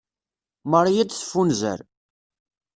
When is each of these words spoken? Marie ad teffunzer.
Marie 0.71 1.01
ad 1.03 1.09
teffunzer. 1.11 1.79